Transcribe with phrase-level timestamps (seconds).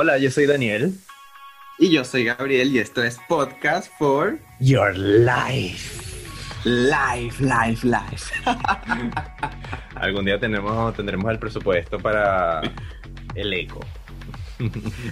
[0.00, 0.94] Hola, yo soy Daniel.
[1.76, 6.00] Y yo soy Gabriel y esto es Podcast for Your Life.
[6.64, 8.32] Life, life, life.
[9.96, 12.62] Algún día tenemos, tendremos el presupuesto para
[13.34, 13.80] el eco.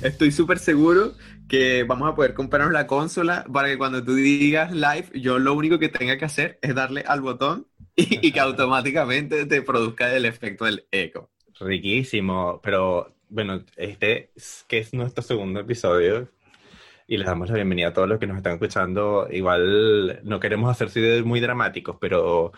[0.03, 1.15] Estoy súper seguro
[1.49, 5.55] que vamos a poder comprarnos la consola para que cuando tú digas live, yo lo
[5.55, 7.67] único que tenga que hacer es darle al botón
[7.97, 11.33] y, que automáticamente te produzca el efecto del eco.
[11.59, 14.31] Riquísimo, pero bueno, este
[14.69, 16.31] que es nuestro segundo episodio
[17.07, 19.29] y les damos la bienvenida a todos los que nos están escuchando.
[19.31, 22.53] Igual no queremos hacer muy dramáticos, pero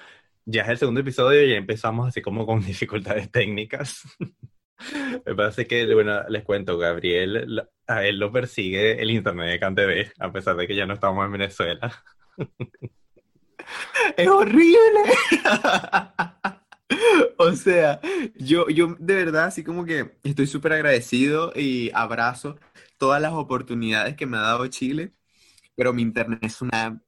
[0.44, 4.02] ya es el segundo episodio y ya empezamos así como con dificultades técnicas.
[5.26, 10.12] Me parece que, bueno, les cuento, Gabriel, a él lo persigue el internet de CanTV,
[10.20, 11.92] a pesar de que ya no estamos en Venezuela.
[14.16, 15.00] ¡Es horrible!
[17.48, 18.00] O sea,
[18.36, 22.56] yo, yo de verdad, así como que estoy súper agradecido y abrazo
[22.96, 25.12] todas las oportunidades que me ha dado Chile,
[25.76, 27.00] pero mi internet es una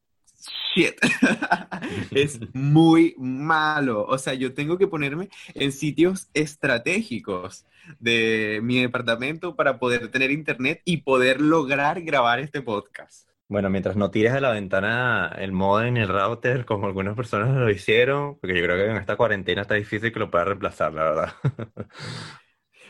[0.74, 0.94] shit.
[2.10, 4.04] es muy malo.
[4.06, 7.66] O sea, yo tengo que ponerme en sitios estratégicos
[7.98, 13.29] de mi departamento para poder tener internet y poder lograr grabar este podcast.
[13.50, 17.68] Bueno, mientras no tires a la ventana el modem el router, como algunas personas lo
[17.68, 21.02] hicieron, porque yo creo que en esta cuarentena está difícil que lo pueda reemplazar, la
[21.02, 21.32] verdad.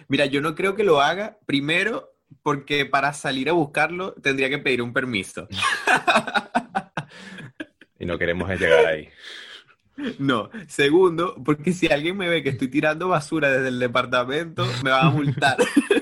[0.08, 2.10] Mira, yo no creo que lo haga, primero,
[2.42, 5.48] porque para salir a buscarlo tendría que pedir un permiso.
[7.98, 9.08] y no queremos llegar ahí.
[10.18, 10.50] No.
[10.68, 15.06] Segundo, porque si alguien me ve que estoy tirando basura desde el departamento, me van
[15.06, 15.56] a multar.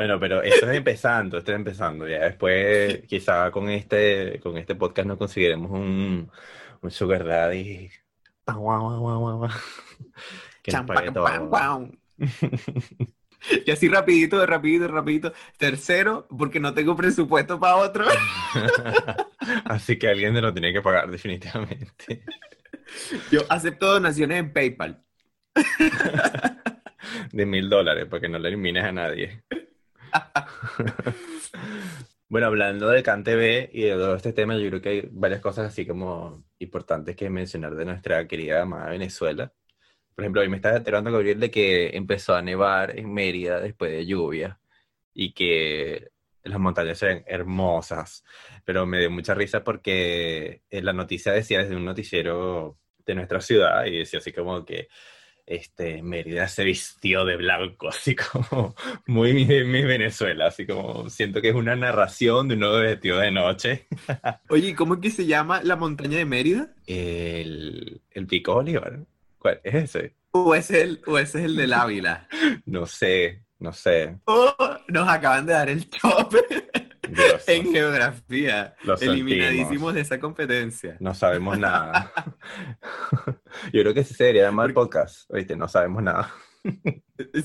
[0.00, 2.08] Bueno, pero esto es empezando, esto es empezando.
[2.08, 6.30] Ya después, quizá con este, con este podcast nos conseguiremos un,
[6.80, 7.90] un sugar daddy.
[10.62, 10.72] Que
[13.64, 15.32] Y así rapidito, rapidito, rapidito.
[15.58, 18.06] Tercero, porque no tengo presupuesto para otro.
[19.66, 22.24] así que alguien de lo tiene que pagar definitivamente.
[23.30, 25.02] Yo acepto donaciones en PayPal.
[27.32, 29.42] De mil dólares, para que no le elimines a nadie.
[32.28, 35.68] bueno, hablando de CanTV y de todo este tema, yo creo que hay varias cosas
[35.68, 39.52] así como importantes que mencionar de nuestra querida amada Venezuela.
[40.14, 43.92] Por ejemplo, hoy me está enterando Gabriel de que empezó a nevar en Mérida después
[43.92, 44.60] de lluvia
[45.14, 46.10] y que
[46.42, 48.24] las montañas se ven hermosas,
[48.64, 53.84] pero me dio mucha risa porque la noticia decía desde un noticiero de nuestra ciudad
[53.86, 54.88] y decía así como que
[55.50, 61.48] este, Mérida se vistió de blanco, así como muy mi, Venezuela, así como siento que
[61.48, 63.88] es una narración de un nuevo vestido de noche.
[64.48, 66.72] Oye, ¿cómo es que se llama la montaña de Mérida?
[66.86, 69.00] El, el Pico Bolívar.
[69.38, 70.14] ¿Cuál es ese?
[70.30, 72.28] ¿O es el, o ese es el del Ávila?
[72.66, 74.18] no sé, no sé.
[74.26, 74.54] Oh,
[74.86, 75.88] nos acaban de dar el
[77.46, 78.74] en geografía.
[79.00, 80.96] Eliminadísimos de esa competencia.
[81.00, 82.12] No sabemos nada.
[83.72, 85.30] Yo creo que ese sería llamar podcast.
[85.30, 86.32] Oíste, no sabemos nada.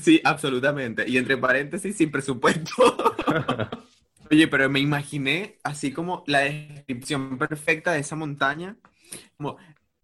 [0.00, 1.08] sí, absolutamente.
[1.08, 2.96] Y entre paréntesis, sin presupuesto.
[4.30, 8.76] Oye, pero me imaginé así como la descripción perfecta de esa montaña,
[9.36, 9.56] como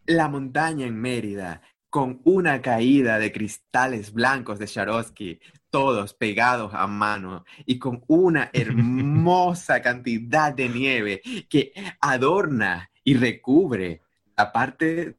[0.07, 5.41] la montaña en Mérida, con una caída de cristales blancos de Swarovski,
[5.73, 14.03] todos pegados a mano y con una hermosa cantidad de nieve que adorna y recubre
[14.37, 15.17] la parte,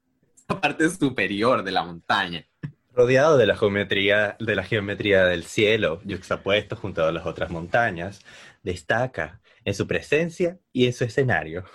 [0.47, 2.45] la parte superior de la montaña.
[2.93, 8.21] Rodeado de la geometría, de la geometría del cielo, yuxtapuesto junto a las otras montañas,
[8.61, 11.65] destaca en su presencia y en su escenario.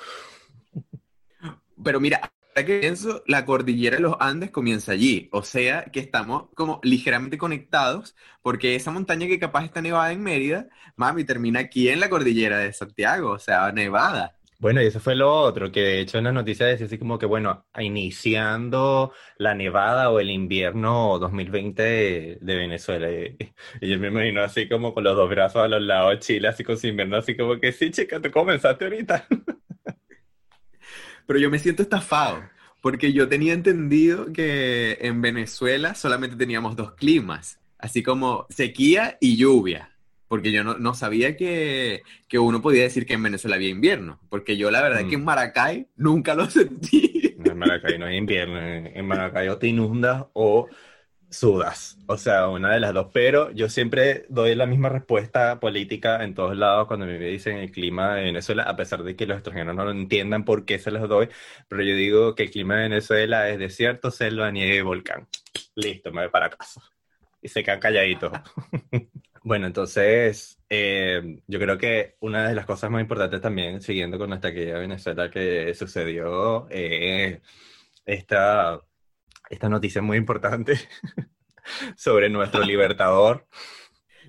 [1.83, 2.33] Pero mira,
[2.65, 7.39] que pienso, la cordillera de los Andes comienza allí, o sea que estamos como ligeramente
[7.39, 12.11] conectados, porque esa montaña que capaz está nevada en Mérida, mami, termina aquí en la
[12.11, 14.39] cordillera de Santiago, o sea, nevada.
[14.61, 17.17] Bueno, y eso fue lo otro, que de hecho en la noticia decía así como
[17.17, 21.83] que, bueno, iniciando la nevada o el invierno 2020
[22.41, 23.09] de, Venezuela.
[23.09, 23.37] Y,
[23.81, 26.77] yo me imagino así como con los dos brazos a los lados, Chile, así con
[26.77, 29.27] su invierno, así como que, sí, chica, tú comenzaste ahorita.
[31.27, 32.43] Pero yo me siento estafado,
[32.81, 39.37] porque yo tenía entendido que en Venezuela solamente teníamos dos climas, así como sequía y
[39.37, 39.91] lluvia,
[40.29, 42.03] porque yo no, sabía que,
[42.33, 45.23] uno podía decir que en Venezuela había invierno, porque yo la verdad es que en
[45.23, 45.25] mm.
[45.25, 47.37] Maracay nunca lo sentí.
[47.45, 50.69] En Maracay no hay invierno, en Maracay o te inundas o
[51.31, 56.25] sudas, o sea, una de las dos, pero yo siempre doy la misma respuesta política
[56.25, 59.37] en todos lados cuando me dicen el clima de Venezuela, a pesar de que los
[59.37, 61.29] extranjeros no lo entiendan por qué se los doy,
[61.69, 65.29] pero yo digo que el clima de Venezuela es desierto, selva, nieve volcán.
[65.75, 66.81] Listo, me voy para casa.
[67.43, 68.33] Y se quedan calladitos.
[69.45, 74.29] Bueno, entonces, eh, yo creo que una de las cosas más importantes también, siguiendo con
[74.29, 77.41] nuestra querida Venezuela, que sucedió, eh,
[78.05, 78.81] esta,
[79.49, 80.79] esta noticia muy importante
[81.97, 83.47] sobre nuestro libertador.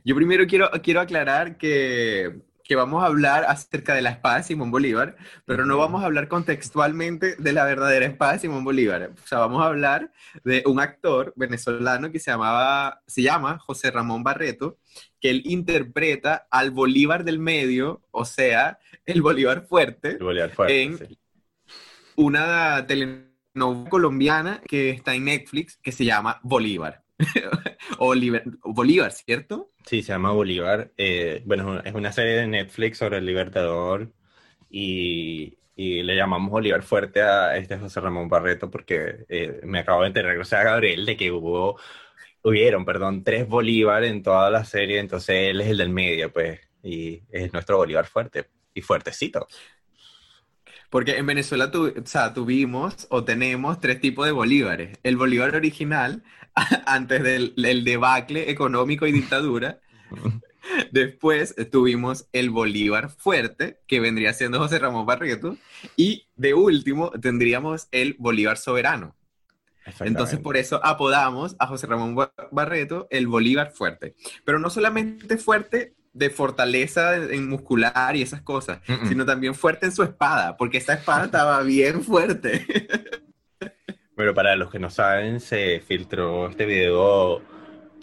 [0.03, 4.43] Yo primero quiero, quiero aclarar que que vamos a hablar acerca de la espada de
[4.43, 9.11] Simón Bolívar, pero no vamos a hablar contextualmente de la verdadera espada de Simón Bolívar.
[9.23, 10.11] O sea, vamos a hablar
[10.43, 14.77] de un actor venezolano que se llamaba, se llama José Ramón Barreto,
[15.19, 20.83] que él interpreta al Bolívar del medio, o sea, el Bolívar fuerte, El Bolívar fuerte,
[20.83, 21.17] en sí.
[22.17, 23.28] una telenovela
[23.89, 27.03] colombiana que está en Netflix que se llama Bolívar.
[27.97, 29.71] Bolívar, ¿cierto?
[29.85, 30.91] Sí, se llama Bolívar.
[30.97, 34.11] Eh, bueno, es una serie de Netflix sobre el Libertador
[34.69, 40.07] y, le llamamos Bolívar Fuerte a este José Ramón Barreto porque eh, me acabo de
[40.07, 41.79] enterar, sea, Gabriel, de que hubo,
[42.43, 46.59] hubieron, perdón, tres Bolívar en toda la serie, entonces él es el del medio, pues,
[46.83, 49.47] y es nuestro Bolívar Fuerte y fuertecito.
[50.89, 54.97] Porque en Venezuela tu- o sea, tuvimos o tenemos tres tipos de bolívares.
[55.03, 56.23] El bolívar original,
[56.85, 59.79] antes del, del debacle económico y dictadura.
[60.91, 65.57] Después tuvimos el bolívar fuerte, que vendría siendo José Ramón Barreto.
[65.95, 69.15] Y de último tendríamos el bolívar soberano.
[70.01, 74.15] Entonces por eso apodamos a José Ramón Ba- Barreto el bolívar fuerte.
[74.45, 79.07] Pero no solamente fuerte de fortaleza en muscular y esas cosas, Mm, mm.
[79.07, 82.65] sino también fuerte en su espada, porque esta espada estaba bien fuerte.
[84.15, 87.41] Bueno, para los que no saben, se filtró este video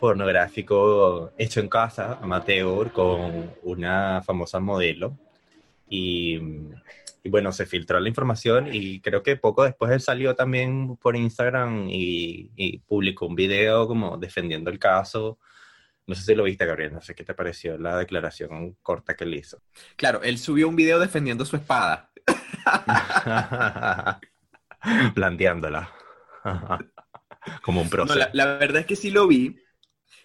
[0.00, 5.18] pornográfico hecho en casa, amateur, con una famosa modelo.
[5.88, 6.40] Y,
[7.22, 11.16] y bueno, se filtró la información y creo que poco después él salió también por
[11.16, 15.38] Instagram y, y publicó un video como defendiendo el caso.
[16.06, 19.24] No sé si lo viste, Gabriel, no sé qué te pareció la declaración corta que
[19.24, 19.62] él hizo.
[19.96, 22.10] Claro, él subió un video defendiendo su espada.
[25.14, 25.90] Planteándola.
[27.62, 28.18] Como un No, proceso.
[28.18, 29.56] la, la verdad es que sí lo vi,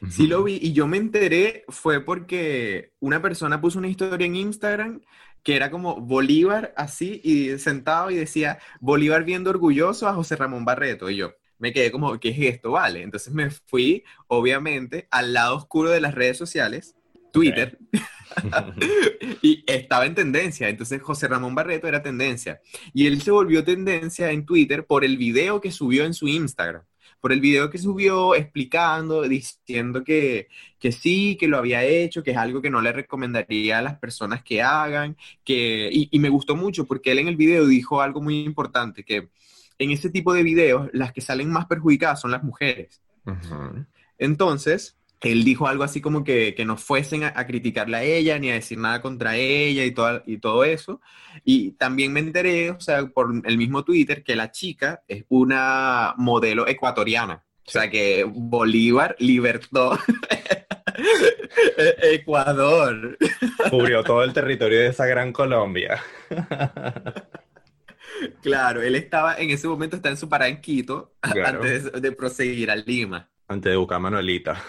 [0.08, 4.36] sí lo vi y yo me enteré fue porque una persona puso una historia en
[4.36, 5.02] Instagram
[5.44, 10.66] que era como Bolívar así y sentado y decía Bolívar viendo orgulloso a José Ramón
[10.66, 12.72] Barreto y yo me quedé como, ¿qué es esto?
[12.72, 16.96] Vale, entonces me fui obviamente al lado oscuro de las redes sociales,
[17.32, 17.78] Twitter,
[19.44, 20.70] y estaba en tendencia.
[20.70, 22.62] Entonces José Ramón Barreto era tendencia.
[22.94, 26.84] Y él se volvió tendencia en Twitter por el video que subió en su Instagram.
[27.20, 30.48] Por el video que subió explicando, diciendo que,
[30.80, 34.00] que sí, que lo había hecho, que es algo que no le recomendaría a las
[34.00, 35.16] personas que hagan.
[35.44, 39.04] Que, y, y me gustó mucho porque él en el video dijo algo muy importante,
[39.04, 39.30] que
[39.82, 43.02] en ese tipo de videos las que salen más perjudicadas son las mujeres.
[44.18, 48.40] Entonces, él dijo algo así como que, que no fuesen a, a criticarla a ella
[48.40, 51.00] ni a decir nada contra ella y, toda- y todo eso.
[51.44, 56.14] Y también me enteré, o sea, por el mismo Twitter, que la chica es una
[56.18, 57.44] modelo ecuatoriana.
[57.68, 59.98] O sea, que Bolívar libertó
[62.02, 63.18] Ecuador.
[63.70, 66.02] Cubrió todo el territorio de esa gran Colombia.
[68.42, 71.60] Claro, él estaba en ese momento, está en su parada en Quito Claro.
[71.60, 73.30] antes de, de proseguir a Lima.
[73.48, 74.64] Antes de buscar a Manuelita.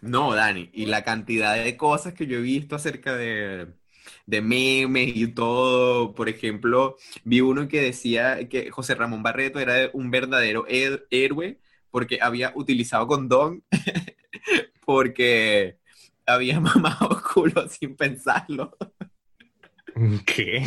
[0.00, 3.68] No, Dani, y la cantidad de cosas que yo he visto acerca de,
[4.26, 9.90] de memes y todo, por ejemplo, vi uno que decía que José Ramón Barreto era
[9.92, 11.60] un verdadero her- héroe
[11.90, 13.64] porque había utilizado condón,
[14.84, 15.78] porque
[16.26, 18.76] había mamado culo sin pensarlo,
[20.26, 20.64] ¿Qué?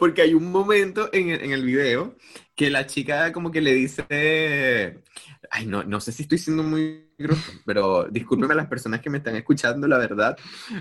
[0.00, 2.16] Porque hay un momento en el, en el video
[2.56, 4.98] que la chica como que le dice,
[5.50, 9.10] ay, no, no sé si estoy siendo muy grosero, pero discúlpeme a las personas que
[9.10, 10.38] me están escuchando, la verdad,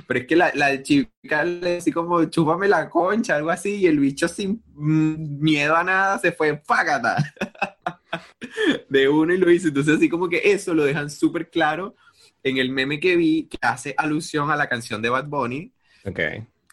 [0.08, 3.88] pero es que la, la chica le dice como, chúpame la concha, algo así, y
[3.88, 7.18] el bicho sin miedo a nada se fue, ¡págata!
[8.90, 11.96] De uno y lo hizo, entonces así como que eso lo dejan súper claro
[12.44, 15.74] en el meme que vi, que hace alusión a la canción de Bad Bunny,
[16.06, 16.20] Ok.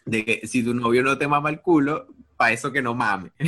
[0.05, 2.07] de que si tu novio no te mama el culo,
[2.37, 3.31] para eso que no mame.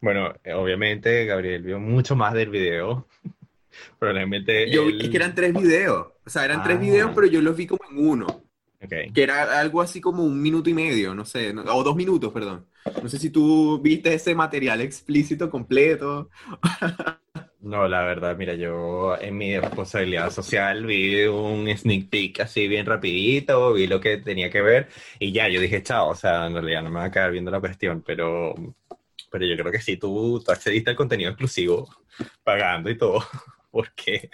[0.00, 3.08] Bueno, eh, obviamente Gabriel vio mucho más del video.
[3.98, 6.80] Probablemente Yo, él- es que eran tres videos, o sea, eran tres Ah.
[6.80, 8.26] videos, pero yo los vi como en uno,
[8.80, 9.12] Ok.
[9.12, 12.32] que era algo así como un minuto y medio, no sé, no- o dos minutos,
[12.32, 12.66] perdón.
[13.02, 16.30] No sé si tú viste ese material explícito completo.
[17.68, 22.86] No, la verdad, mira, yo en mi responsabilidad social vi un sneak peek así bien
[22.86, 26.54] rapidito, vi lo que tenía que ver y ya, yo dije, chao, o sea, en
[26.54, 28.54] realidad no me va a quedar viendo la cuestión, pero
[29.30, 31.88] Pero yo creo que sí, tú, tú accediste al contenido exclusivo
[32.44, 33.22] pagando y todo,
[33.72, 34.30] porque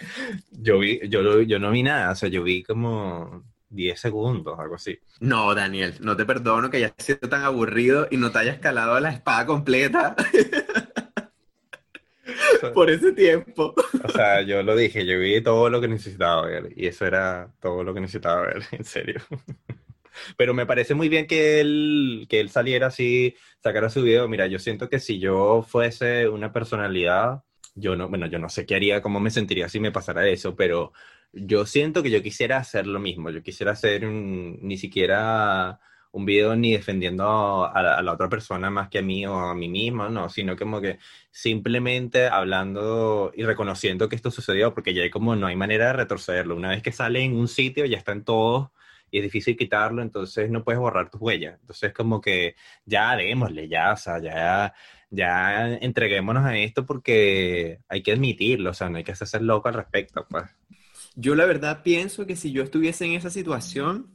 [0.51, 4.75] yo vi, yo, yo no vi nada, o sea, yo vi como 10 segundos, algo
[4.75, 4.99] así.
[5.19, 8.99] No, Daniel, no te perdono que hayas sido tan aburrido y no te hayas calado
[8.99, 10.15] la espada completa.
[12.73, 13.73] Por ese tiempo.
[14.03, 17.51] O sea, yo lo dije, yo vi todo lo que necesitaba ver y eso era
[17.61, 19.21] todo lo que necesitaba ver, en serio.
[20.37, 24.27] Pero me parece muy bien que él, que él saliera así, sacara su video.
[24.27, 27.43] Mira, yo siento que si yo fuese una personalidad,
[27.75, 30.55] yo no, bueno, yo no sé qué haría, cómo me sentiría si me pasara eso,
[30.55, 30.93] pero
[31.33, 33.29] yo siento que yo quisiera hacer lo mismo.
[33.29, 35.79] Yo quisiera hacer un, ni siquiera
[36.15, 39.67] un video ni defendiendo a la, otra persona más que a mí o a mí
[39.67, 40.97] mismo, no, sino como que
[41.29, 45.93] simplemente hablando y reconociendo que esto sucedió, porque ya hay como no hay manera de
[45.93, 46.55] retrocederlo.
[46.55, 48.69] Una vez que sale en un sitio, ya está en todos
[49.11, 51.59] y es difícil quitarlo, entonces no puedes borrar tus huellas.
[51.59, 52.55] Entonces como que
[52.85, 54.73] ya démosle, ya, o sea, ya,
[55.09, 59.67] ya entreguémonos a esto porque hay que admitirlo, o sea, no hay que hacerse loco
[59.67, 60.45] al respecto, pues.
[61.17, 64.14] Yo la verdad pienso que si yo estuviese en esa situación,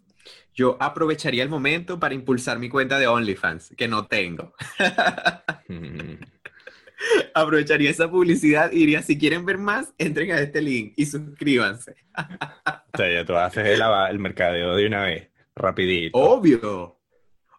[0.54, 4.54] yo aprovecharía el momento para impulsar mi cuenta de OnlyFans, que no tengo.
[7.34, 11.94] Aprovecharía esa publicidad y diría, si quieren ver más, entren a este link y suscríbanse.
[12.16, 16.18] o sea, ya tú haces el, el mercadeo de una vez, rapidito.
[16.18, 16.98] Obvio.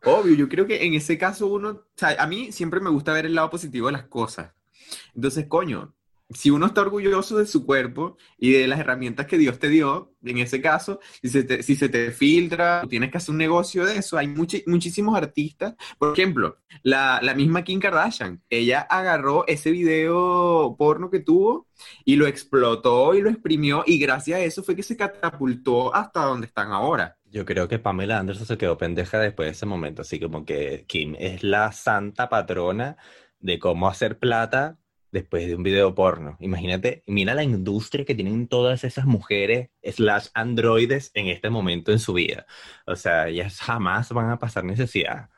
[0.03, 3.13] Obvio, yo creo que en ese caso uno, o sea, a mí siempre me gusta
[3.13, 4.51] ver el lado positivo de las cosas.
[5.15, 5.95] Entonces, coño,
[6.33, 10.13] si uno está orgulloso de su cuerpo y de las herramientas que Dios te dio,
[10.23, 11.29] en ese caso, si
[11.75, 14.17] se te, filtra, tienes que hacer un negocio de eso.
[14.17, 15.75] Hay muchísimos artistas.
[15.97, 21.67] Por ejemplo, la, la, misma Kim Kardashian, ella agarró ese video porno que tuvo
[22.05, 26.21] y lo explotó y lo exprimió y gracias a eso fue que se catapultó hasta
[26.21, 27.17] donde están ahora.
[27.25, 30.85] Yo creo que Pamela Anderson se quedó pendeja después de ese momento, así como que
[30.88, 32.97] Kim es la santa patrona
[33.39, 34.77] de cómo hacer plata
[35.11, 36.37] después de un video porno.
[36.39, 41.99] Imagínate, mira la industria que tienen todas esas mujeres slash androides en este momento en
[41.99, 42.45] su vida.
[42.85, 45.29] O sea, ellas jamás van a pasar necesidad.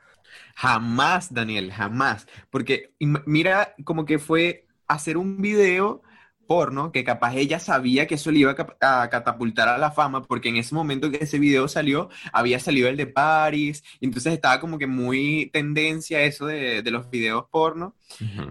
[0.54, 2.26] Jamás, Daniel, jamás.
[2.50, 6.02] Porque mira como que fue hacer un video
[6.46, 10.48] porno, que capaz ella sabía que eso le iba a, catapultar a la fama, porque
[10.48, 14.60] en ese momento que ese video salió, había salido el de Paris, y entonces estaba
[14.60, 17.94] como que muy tendencia eso de, los videos porno,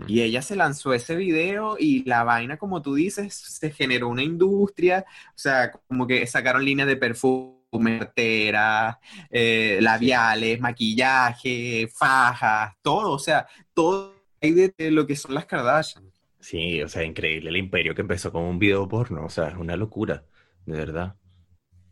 [0.07, 4.23] y ella se lanzó ese video y la vaina, como tú dices, se generó una
[4.23, 8.97] industria, o sea, como que sacaron líneas de perfume, arteras,
[9.31, 16.12] eh, labiales, maquillaje, fajas, todo, o sea, todo hay de lo que son las Kardashian.
[16.43, 19.55] Sí, o sea, increíble el imperio que empezó con un video porno, o sea, es
[19.55, 20.25] una locura,
[20.65, 21.15] de verdad.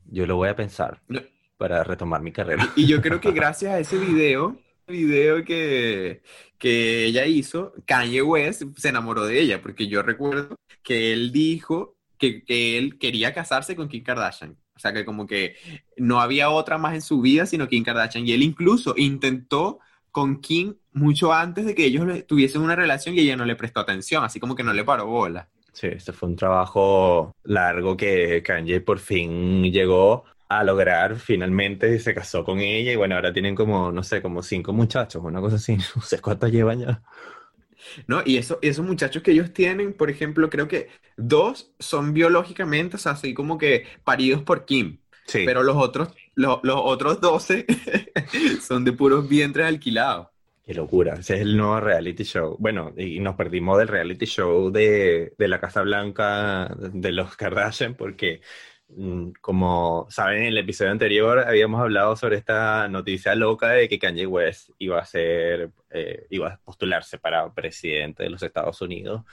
[0.03, 1.01] Yo lo voy a pensar
[1.55, 2.70] para retomar mi carrera.
[2.75, 6.22] Y yo creo que gracias a ese video, video que,
[6.58, 11.96] que ella hizo, Kanye West se enamoró de ella, porque yo recuerdo que él dijo
[12.17, 14.58] que, que él quería casarse con Kim Kardashian.
[14.75, 15.55] O sea, que como que
[15.96, 18.27] no había otra más en su vida sino Kim Kardashian.
[18.27, 19.79] Y él incluso intentó
[20.12, 23.80] con Kim mucho antes de que ellos tuviesen una relación y ella no le prestó
[23.80, 25.50] atención, así como que no le paró bola.
[25.74, 32.13] Sí, este fue un trabajo largo que Kanye por fin llegó a lograr finalmente se
[32.13, 35.56] casó con ella y bueno, ahora tienen como, no sé, como cinco muchachos, una cosa
[35.56, 37.01] así, no sé cuántos llevan ya.
[38.06, 42.98] No, y eso, esos muchachos que ellos tienen, por ejemplo, creo que dos son biológicamente,
[42.98, 45.00] o sea, así como que paridos por Kim.
[45.25, 45.44] Sí.
[45.46, 47.66] Pero los otros, los, los otros 12
[48.62, 50.28] son de puros vientres alquilados.
[50.63, 52.56] Qué locura, ese es el nuevo reality show.
[52.60, 57.96] Bueno, y nos perdimos del reality show de, de la Casa Blanca de los Kardashian
[57.96, 58.42] porque,
[58.90, 63.98] mm, como saben, en el episodio anterior habíamos hablado sobre esta noticia loca de que
[63.98, 69.24] Kanye West iba a ser, eh, iba a postularse para presidente de los Estados Unidos,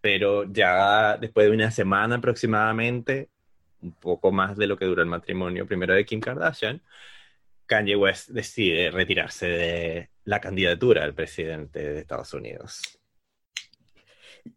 [0.00, 3.28] pero ya después de una semana aproximadamente,
[3.82, 6.82] un poco más de lo que duró el matrimonio primero de Kim Kardashian,
[7.66, 12.80] Kanye West decide retirarse de la candidatura al presidente de Estados Unidos.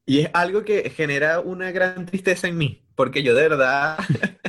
[0.05, 3.97] Y es algo que genera una gran tristeza en mí, porque yo de verdad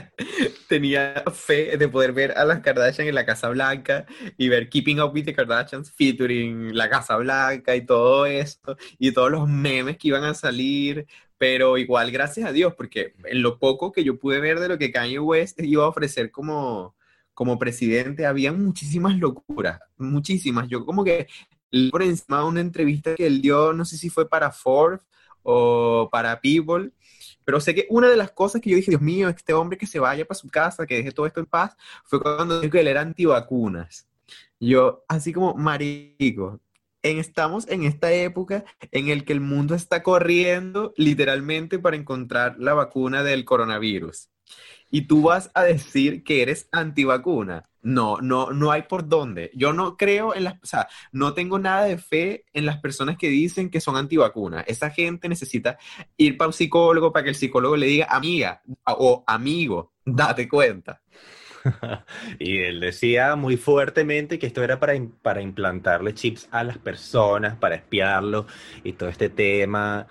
[0.72, 4.06] tenía fe de poder ver a las Kardashian en la Casa Blanca
[4.38, 9.12] y ver Keeping Up with the Kardashians featuring la Casa Blanca y todo eso, y
[9.12, 13.58] todos los memes que iban a salir, pero igual gracias a Dios, porque en lo
[13.58, 16.96] poco que yo pude ver de lo que Kanye West iba a ofrecer como
[17.34, 20.68] como presidente había muchísimas locuras, muchísimas.
[20.68, 21.26] Yo como que
[21.90, 25.06] por encima de una entrevista que él dio, no sé si fue para Forbes
[25.42, 26.92] o para People,
[27.44, 29.86] pero sé que una de las cosas que yo dije, Dios mío, este hombre que
[29.86, 32.80] se vaya para su casa, que deje todo esto en paz, fue cuando dijo que
[32.80, 34.06] él era antivacunas.
[34.60, 36.60] Yo, así como, marico,
[37.02, 42.74] estamos en esta época en el que el mundo está corriendo literalmente para encontrar la
[42.74, 44.28] vacuna del coronavirus.
[44.90, 47.68] Y tú vas a decir que eres antivacuna.
[47.82, 49.50] No, no, no hay por dónde.
[49.54, 53.18] Yo no creo en las, o sea, no tengo nada de fe en las personas
[53.18, 54.64] que dicen que son antivacunas.
[54.68, 55.78] Esa gente necesita
[56.16, 61.02] ir para un psicólogo para que el psicólogo le diga, amiga o amigo, date cuenta.
[62.38, 67.56] y él decía muy fuertemente que esto era para, para implantarle chips a las personas,
[67.56, 68.46] para espiarlo
[68.84, 70.06] y todo este tema.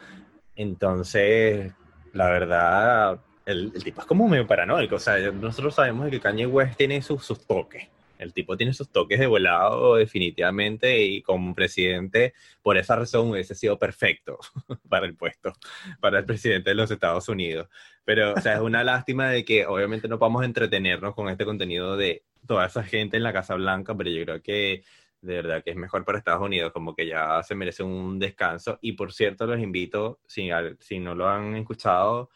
[0.56, 1.74] Entonces,
[2.13, 4.95] la verdad, el, tipo es como medio paranoico.
[4.95, 7.88] O sea, nosotros sabemos que Kanye West tiene sus, sus toques.
[8.17, 13.55] El tipo tiene sus toques de volado definitivamente y como presidente, por esa razón hubiese
[13.55, 14.38] sido perfecto
[14.89, 15.53] para el puesto,
[16.00, 17.67] para el presidente de los Estados Unidos.
[18.05, 21.98] Pero, o sea, es una lástima de que obviamente no podamos entretenernos con este contenido
[21.98, 24.83] de toda esa gente en la Casa Blanca, pero yo creo que
[25.21, 28.77] de verdad que es mejor para Estados Unidos, como que ya se merece un descanso.
[28.81, 32.29] Y por cierto, los invito, si, si no lo han escuchado,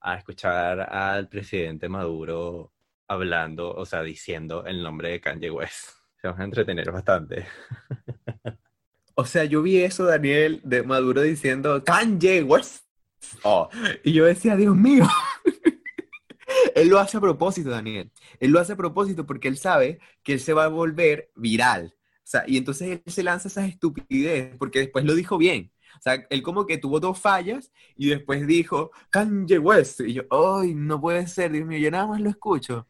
[0.00, 2.72] a escuchar al presidente Maduro
[3.08, 5.90] hablando, o sea, diciendo el nombre de Kanye West.
[6.20, 7.46] Se van a entretener bastante.
[9.16, 12.86] O sea, yo vi eso, Daniel, de Maduro diciendo Kanye West.
[13.42, 13.68] Oh,
[14.02, 15.06] y yo decía, Dios mío.
[16.74, 18.10] él lo hace a propósito, Daniel.
[18.38, 21.94] Él lo hace a propósito porque él sabe que él se va a volver viral.
[22.16, 25.70] O sea, y entonces él se lanza esas estupidez porque después lo dijo bien.
[25.98, 30.00] O sea, él como que tuvo dos fallas y después dijo, Kanye West.
[30.00, 32.86] Y yo, ay, no puede ser, Dios mío, yo nada más lo escucho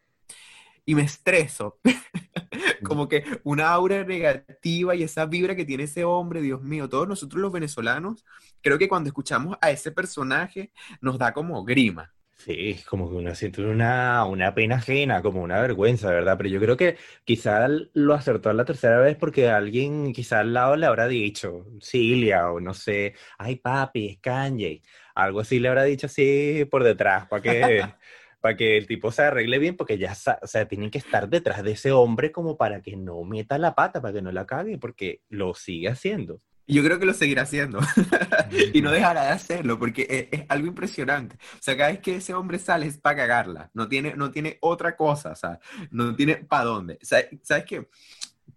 [0.85, 1.79] y me estreso.
[2.83, 7.07] como que una aura negativa y esa vibra que tiene ese hombre, Dios mío, todos
[7.09, 8.25] nosotros los venezolanos,
[8.61, 12.13] creo que cuando escuchamos a ese personaje nos da como grima.
[12.41, 16.39] Sí, como que uno siente una, una pena ajena, como una vergüenza, ¿verdad?
[16.39, 20.75] Pero yo creo que quizá lo acertó la tercera vez porque alguien quizá al lado
[20.77, 24.81] le habrá dicho, Cilia, o no sé, ay papi, es Kanye.
[25.15, 27.85] Algo así le habrá dicho así por detrás, para que,
[28.41, 31.63] para que el tipo se arregle bien, porque ya, o sea, tienen que estar detrás
[31.63, 34.79] de ese hombre como para que no meta la pata, para que no la cague,
[34.79, 36.41] porque lo sigue haciendo.
[36.71, 37.81] Yo creo que lo seguirá haciendo
[38.73, 41.37] y no dejará de hacerlo porque es, algo impresionante.
[41.37, 44.59] O sea, cada vez que ese hombre sale es para cagarla, no tiene, no tiene
[44.61, 46.99] otra cosa, o sea, no tiene para dónde.
[47.03, 47.89] ¿Sabes qué?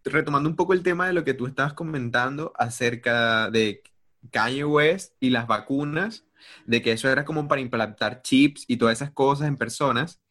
[0.04, 3.82] Retomando un poco el tema de lo que tú estabas comentando acerca de
[4.32, 6.26] Kanye West y las vacunas,
[6.66, 10.22] de que eso era como para implantar chips y todas esas cosas en personas.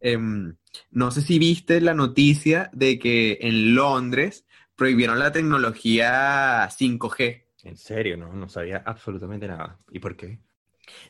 [0.00, 0.56] Em,
[0.90, 4.44] no sé si viste la noticia de que en Londres
[4.76, 7.44] prohibieron la tecnología 5G.
[7.64, 9.78] En serio, no, no sabía absolutamente nada.
[9.90, 10.40] ¿Y por qué?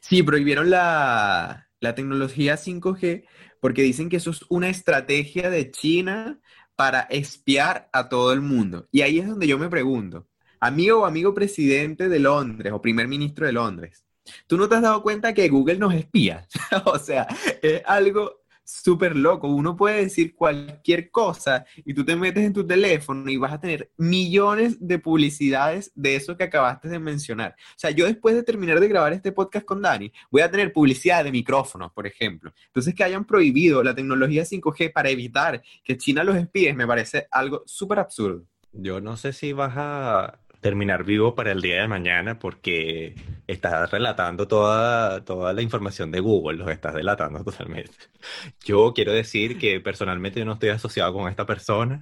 [0.00, 3.24] Sí, prohibieron la, la tecnología 5G
[3.60, 6.38] porque dicen que eso es una estrategia de China
[6.76, 8.88] para espiar a todo el mundo.
[8.92, 10.28] Y ahí es donde yo me pregunto,
[10.60, 14.04] amigo o amigo presidente de Londres o primer ministro de Londres,
[14.46, 16.46] ¿tú no te has dado cuenta que Google nos espía?
[16.84, 17.26] o sea,
[17.62, 18.43] es algo
[18.82, 19.48] súper loco.
[19.48, 23.60] Uno puede decir cualquier cosa y tú te metes en tu teléfono y vas a
[23.60, 27.54] tener millones de publicidades de eso que acabaste de mencionar.
[27.58, 30.72] O sea, yo después de terminar de grabar este podcast con Dani, voy a tener
[30.72, 32.52] publicidad de micrófonos, por ejemplo.
[32.66, 37.26] Entonces, que hayan prohibido la tecnología 5G para evitar que China los espíe me parece
[37.30, 38.44] algo súper absurdo.
[38.72, 43.14] Yo no sé si vas a terminar vivo para el día de mañana porque
[43.46, 47.92] estás relatando toda, toda la información de Google, los estás delatando totalmente.
[48.64, 52.00] Yo quiero decir que personalmente yo no estoy asociado con esta persona,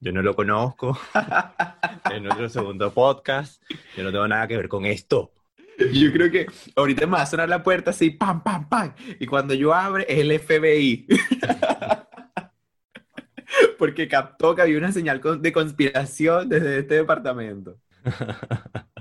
[0.00, 1.00] yo no lo conozco,
[2.12, 3.62] en nuestro segundo podcast,
[3.96, 5.32] yo no tengo nada que ver con esto.
[5.78, 6.46] Yo creo que
[6.76, 10.04] ahorita me va a sonar la puerta así, pam, pam, pam, y cuando yo abre
[10.06, 11.06] es el FBI.
[13.78, 17.76] porque captó que había una señal de conspiración desde este departamento.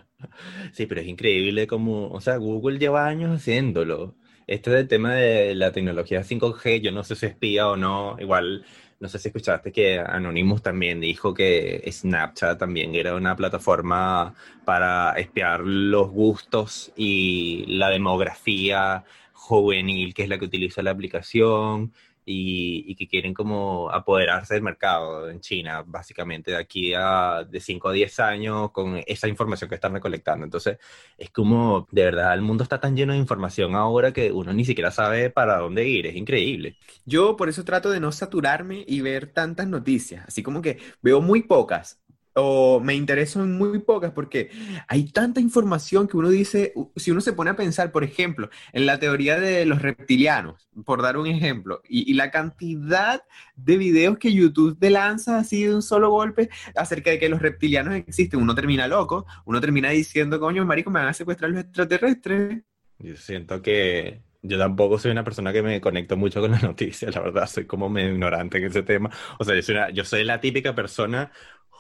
[0.73, 4.15] Sí, pero es increíble como, o sea, Google lleva años haciéndolo.
[4.45, 8.65] Este del tema de la tecnología 5G, yo no sé si espía o no, igual,
[8.99, 15.13] no sé si escuchaste que Anonymous también dijo que Snapchat también era una plataforma para
[15.13, 21.93] espiar los gustos y la demografía juvenil, que es la que utiliza la aplicación,
[22.29, 27.89] y, que quieren como apoderarse del mercado en China, básicamente de aquí a de 5
[27.89, 30.43] a 10 años con esa información que están recolectando.
[30.43, 30.77] Entonces,
[31.17, 34.65] es como, de verdad, el mundo está tan lleno de información ahora que uno ni
[34.65, 36.77] siquiera sabe para dónde ir, es increíble.
[37.05, 41.21] Yo por eso trato de no saturarme y ver tantas noticias, así como que veo
[41.21, 42.01] muy pocas,
[42.39, 44.52] o me intereso en muy pocas porque
[44.88, 48.86] hay tanta información que uno dice, si uno se pone a pensar, por ejemplo, en
[48.86, 53.21] la teoría de los reptilianos, por dar un ejemplo, y, la cantidad
[53.56, 57.41] de videos que YouTube te lanza así de un solo golpe acerca de que los
[57.41, 61.62] reptilianos existen, uno termina loco, uno termina diciendo, coño, marico, me van a secuestrar los
[61.62, 62.63] extraterrestres.
[63.00, 67.13] Yo siento que yo tampoco soy una persona que me conecto mucho con las noticias,
[67.13, 69.10] la verdad, soy como medio ignorante en ese tema.
[69.39, 71.32] O sea, yo soy, yo soy la típica persona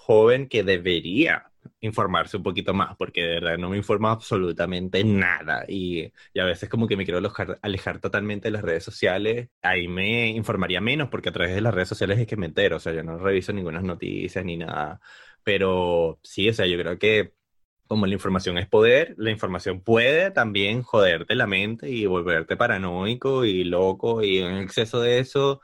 [0.07, 5.65] joven que debería informarse un poquito más, porque de verdad no me informa absolutamente nada.
[5.67, 7.19] Y, y, a veces como que me quiero
[7.61, 11.73] alejar, totalmente de las redes sociales, ahí me informaría menos porque a través de las
[11.73, 15.01] redes sociales es que me entero, o sea, yo no reviso ninguna noticias ni nada,
[15.43, 17.33] pero sí, o sea, yo creo que
[17.87, 23.45] como la información es poder, la información puede también joderte la mente y volverte paranoico
[23.45, 25.61] y loco y en exceso de eso,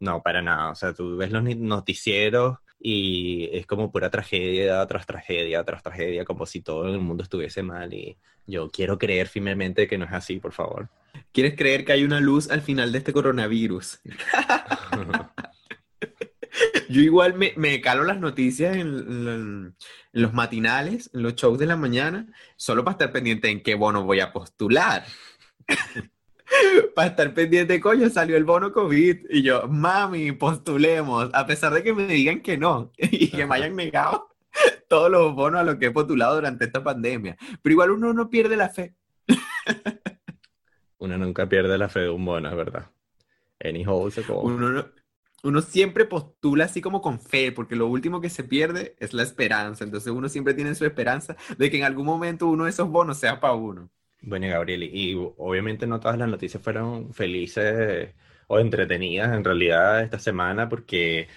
[0.00, 5.06] no, para nada, o sea, tú ves los noticieros y es como pura tragedia tras
[5.06, 9.88] tragedia tras tragedia, como si todo el mundo estuviese mal y yo quiero creer firmemente
[9.88, 10.88] que no es así, por favor.
[11.32, 14.00] ¿Quieres creer que hay una luz al final de este coronavirus?
[16.88, 19.76] yo igual me, me, calo las noticias en, en,
[20.12, 24.04] los matinales, en los shows de la mañana, solo para estar pendiente en qué bono
[24.04, 25.04] voy a postular.
[26.94, 29.26] para estar pendiente, coño, salió el bono COVID.
[29.30, 33.56] Y yo, mami, postulemos, a pesar de que me digan que no y que me
[33.56, 34.28] hayan negado
[34.88, 37.36] todos los bonos a los que he postulado durante esta pandemia.
[37.62, 38.94] Pero igual uno no pierde la fe.
[40.98, 42.90] uno nunca pierde la fe de un bono, es verdad.
[44.42, 44.86] Uno,
[45.42, 49.22] uno siempre postula así como con fe, porque lo último que se pierde es la
[49.22, 49.84] esperanza.
[49.84, 53.18] Entonces uno siempre tiene su esperanza de que en algún momento uno de esos bonos
[53.18, 53.90] sea para uno.
[54.26, 58.12] Bueno, Gabriel, y obviamente no todas las noticias fueron felices
[58.48, 61.28] o entretenidas en realidad esta semana porque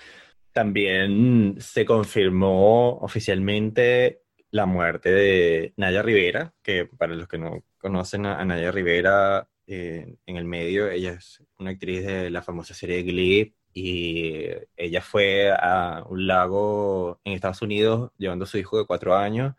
[0.54, 8.26] también se confirmó oficialmente la muerte de Naya Rivera, que para los que no conocen
[8.26, 13.04] a, Naya Rivera eh, en el medio, ella es una actriz de la famosa serie
[13.04, 18.88] Glee y ella fue a un lago en Estados Unidos llevando a su hijo de
[18.88, 19.54] cuatro años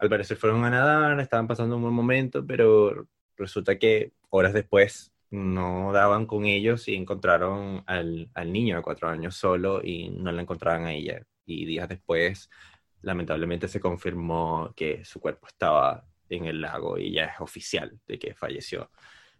[0.00, 5.12] al parecer fueron a nadar, estaban pasando un buen momento, pero resulta que horas después
[5.30, 10.32] no daban con ellos y encontraron al, al niño de cuatro años solo y no
[10.32, 11.22] la encontraban a ella.
[11.44, 12.48] Y días después,
[13.02, 18.18] lamentablemente, se confirmó que su cuerpo estaba en el lago y ya es oficial de
[18.18, 18.90] que falleció.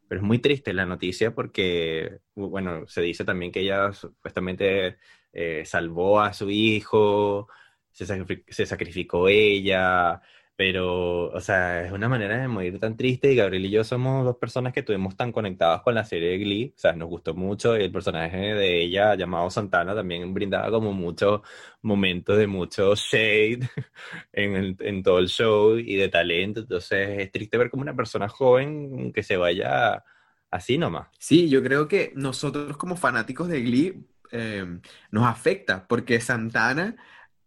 [0.09, 4.99] Pero es muy triste la noticia porque, bueno, se dice también que ella supuestamente
[5.33, 7.49] eh, salvó a su hijo,
[7.93, 8.07] se,
[8.49, 10.21] se sacrificó ella,
[10.61, 14.27] pero, o sea, es una manera de morir tan triste y Gabriel y yo somos
[14.27, 17.33] dos personas que estuvimos tan conectadas con la serie de Glee, o sea, nos gustó
[17.33, 21.41] mucho y el personaje de ella llamado Santana también brindaba como muchos
[21.81, 23.61] momentos de mucho shade
[24.35, 28.29] en, en todo el show y de talento, entonces es triste ver como una persona
[28.29, 30.05] joven que se vaya
[30.51, 31.09] así nomás.
[31.19, 34.79] Sí, yo creo que nosotros como fanáticos de Glee eh,
[35.11, 36.97] nos afecta porque Santana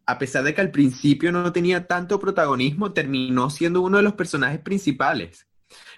[0.05, 4.13] a pesar de que al principio no tenía tanto protagonismo, terminó siendo uno de los
[4.13, 5.47] personajes principales.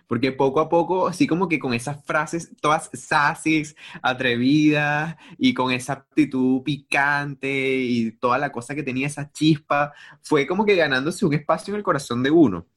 [0.08, 3.64] Porque poco a poco, así como que con esas frases todas sassy,
[4.02, 10.46] atrevidas y con esa actitud picante y toda la cosa que tenía esa chispa, fue
[10.46, 12.68] como que ganándose un espacio en el corazón de uno.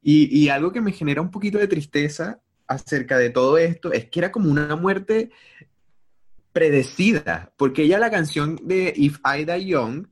[0.00, 4.06] Y, y algo que me genera un poquito de tristeza acerca de todo esto es
[4.06, 5.30] que era como una muerte
[6.52, 10.06] predecida, porque ella la canción de If I Die Young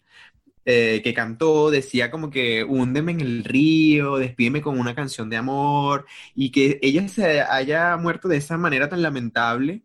[0.66, 5.37] eh, que cantó decía como que húndeme en el río, despídeme con una canción de
[5.37, 9.83] amor, y que ella se haya muerto de esa manera tan lamentable,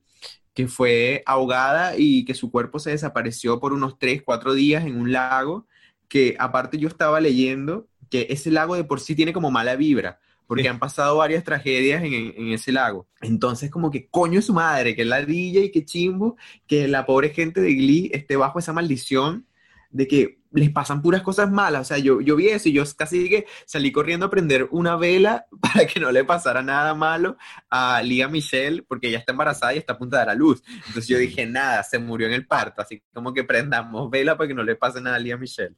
[0.54, 4.98] que fue ahogada y que su cuerpo se desapareció por unos 3, 4 días en
[5.00, 5.68] un lago,
[6.08, 10.20] que aparte yo estaba leyendo que ese lago de por sí tiene como mala vibra,
[10.48, 13.08] porque han pasado varias tragedias en, en, ese lago.
[13.22, 16.38] Entonces, como que coño es su madre, que ladilla y que chimbo,
[16.68, 19.46] que la pobre gente de Glee esté bajo esa maldición
[19.92, 21.82] de que les pasan puras cosas malas.
[21.82, 24.96] O sea, yo, yo vi eso y yo casi que salí corriendo a prender una
[24.96, 27.38] vela para que no le pasara nada malo
[27.70, 30.64] a Lía Michelle, porque ella está embarazada y está a punto de dar a luz.
[30.88, 34.48] Entonces yo dije, nada, se murió en el parto, así como que prendamos vela para
[34.48, 35.76] que no le pase nada a Lía Michelle.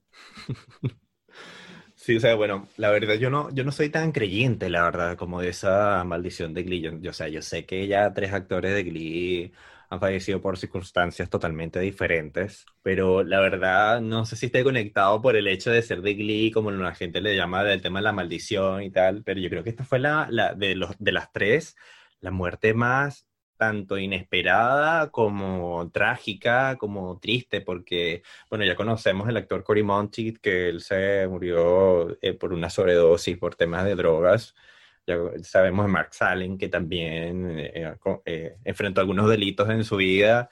[2.02, 5.16] Sí, o sea, bueno, la verdad yo no, yo no soy tan creyente, la verdad,
[5.18, 6.82] como de esa maldición de Glee.
[7.00, 9.54] Yo, o sea, yo sé que ya tres actores de Glee
[9.91, 15.36] han fallecido por circunstancias totalmente diferentes, pero la verdad no sé si esté conectado por
[15.36, 18.13] el hecho de ser de Glee, como la gente le llama del tema de la
[18.13, 21.34] maldición y tal, pero yo creo que esta fue la, la de, los, de las
[21.34, 21.75] tres,
[22.21, 23.27] la muerte más
[23.58, 30.69] tanto inesperada como trágica, como triste, porque, bueno, ya conocemos el actor Cory Monteith, que
[30.69, 34.56] él se murió eh, por una sobredosis por temas de drogas.
[35.08, 40.50] Ya sabemos de Mark Salling, que también eh, eh, enfrentó algunos delitos en su vida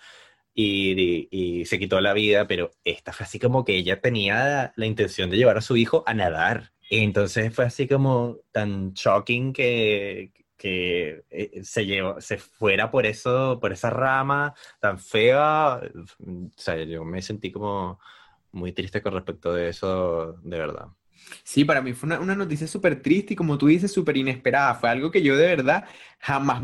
[0.53, 4.85] y, y, se quitó la vida, pero esta fue así como que ella tenía la
[4.85, 6.71] intención de llevar a su hijo a nadar.
[6.89, 13.59] Entonces fue así como tan shocking que, que eh, se llevó, se fuera por eso,
[13.61, 15.81] por esa rama tan fea.
[16.25, 17.99] O sea, yo me sentí como
[18.51, 20.87] muy triste con respecto de eso, de verdad.
[21.43, 24.75] Sí, para mí fue una, noticia súper triste y como tú dices, súper inesperada.
[24.75, 25.85] Fue algo que yo de verdad
[26.19, 26.61] jamás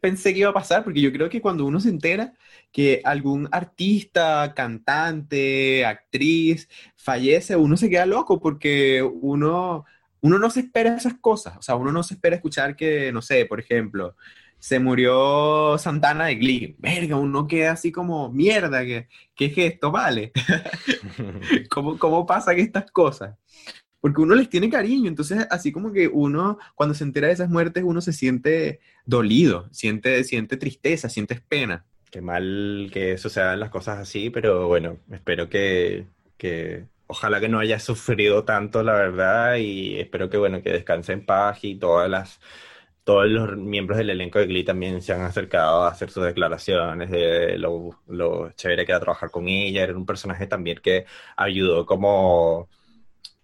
[0.00, 2.34] pensé que iba a pasar, porque yo creo que cuando uno se entera
[2.72, 9.84] que algún artista, cantante, actriz fallece, uno se queda loco porque uno
[10.20, 13.22] uno no se espera esas cosas, o sea, uno no se espera escuchar que, no
[13.22, 14.16] sé, por ejemplo,
[14.58, 19.90] se murió Santana de Glee, verga, uno queda así como, mierda, ¿qué, qué es esto?
[19.92, 20.32] Vale.
[21.70, 23.36] ¿Cómo, ¿Cómo pasan estas cosas?
[24.00, 27.50] Porque uno les tiene cariño, entonces así como que uno, cuando se entera de esas
[27.50, 31.84] muertes, uno se siente dolido, siente, siente tristeza, siente pena.
[32.10, 36.06] Qué mal que sucedan las cosas así, pero bueno, espero que,
[36.36, 41.12] que ojalá que no haya sufrido tanto, la verdad, y espero que, bueno, que descanse
[41.12, 42.40] en paz y todas las,
[43.08, 47.10] todos los miembros del elenco de Glee también se han acercado a hacer sus declaraciones
[47.10, 49.82] de lo, lo chévere que era trabajar con ella.
[49.84, 51.06] Era un personaje también que
[51.36, 52.68] ayudó como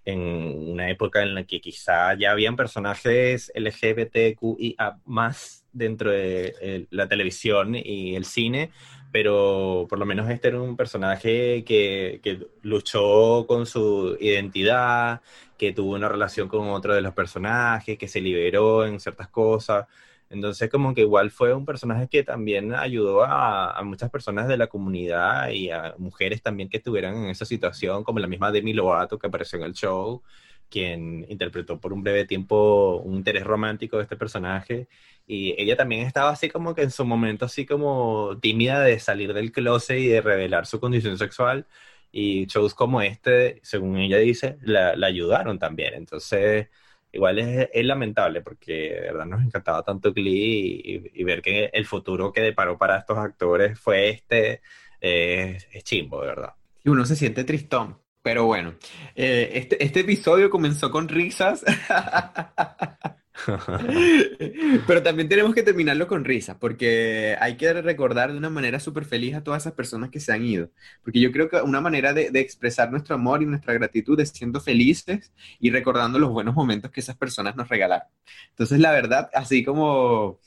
[0.05, 7.09] en una época en la que quizá ya habían personajes LGBTQIA más dentro de la
[7.09, 8.71] televisión y el cine,
[9.15, 15.21] pero por lo menos este era un personaje que, que, luchó con su identidad,
[15.57, 19.87] que tuvo una relación con otro de los personajes, que se liberó en ciertas cosas.
[20.31, 24.57] Entonces como que igual fue un personaje que también ayudó a, a, muchas personas de
[24.57, 28.73] la comunidad y a mujeres también que estuvieran en esa situación, como la misma Demi
[28.73, 30.23] Lovato que apareció en el show,
[30.69, 34.89] quien interpretó por un breve tiempo un interés romántico de este personaje
[35.27, 39.33] y ella también estaba así como que en su momento así como tímida de salir
[39.33, 41.67] del closet y de revelar su condición sexual.
[42.13, 45.95] Y shows como este, según ella dice, la, ayudaron también.
[45.95, 46.69] Entonces,
[47.15, 51.87] igual es, es, lamentable porque de verdad nos encantaba tanto Glee y, ver que el
[51.87, 54.61] futuro que deparó para estos actores fue este,
[55.01, 56.55] eh, es chimbo, de verdad.
[56.83, 57.99] Y uno se siente tristón.
[58.23, 58.75] Pero bueno,
[59.15, 61.65] eh, este, este episodio comenzó con risas.
[64.87, 69.05] Pero también tenemos que terminarlo con risa, porque hay que recordar de una manera súper
[69.05, 70.71] feliz a todas esas personas que se han ido.
[71.03, 74.61] Porque yo creo que una manera de, expresar nuestro amor y nuestra gratitud es siendo
[74.61, 78.09] felices y recordando los buenos momentos que esas personas nos regalaron.
[78.51, 80.39] Entonces, la verdad, así como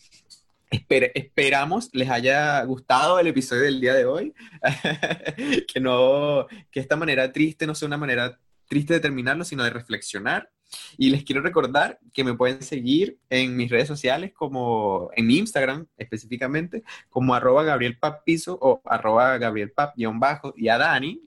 [0.70, 4.34] esperamos les haya gustado el episodio del día de hoy,
[5.74, 9.70] que no, que esta manera triste no sea una manera triste de terminarlo, sino de
[9.70, 10.50] reflexionar
[10.98, 15.38] y les quiero recordar que me pueden seguir en mis redes sociales, como en mi
[15.38, 17.98] Instagram específicamente, como arroba Gabriel
[18.60, 21.22] o arroba Gabriel Pap-bajo y a Dani.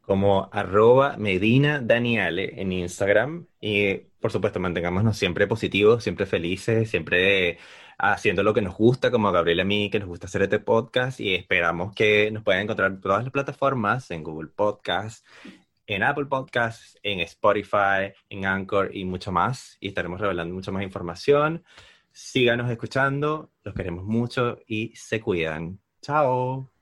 [0.00, 3.46] Como arroba Medina en Instagram.
[3.60, 7.58] Y por supuesto, mantengámonos siempre positivos, siempre felices, siempre
[7.98, 10.42] haciendo lo que nos gusta, como a Gabriel y a mí, que nos gusta hacer
[10.42, 11.20] este podcast.
[11.20, 15.26] Y esperamos que nos puedan encontrar en todas las plataformas, en Google Podcast,
[15.86, 19.76] en Apple Podcasts, en Spotify, en Anchor y mucho más.
[19.80, 21.64] Y estaremos revelando mucha más información.
[22.12, 25.78] Síganos escuchando, los queremos mucho y se cuidan.
[26.00, 26.75] Chao.